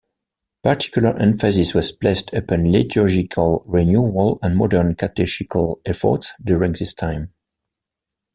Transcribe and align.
Particular 0.63 1.15
emphasis 1.19 1.75
was 1.75 1.91
placed 1.91 2.33
upon 2.33 2.71
liturgical 2.71 3.63
renewal 3.67 4.39
and 4.41 4.57
modern 4.57 4.95
catechetical 4.95 5.79
efforts 5.85 6.33
during 6.43 6.71
this 6.73 6.95
time. 6.95 7.31